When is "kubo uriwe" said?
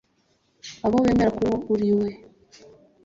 1.37-2.09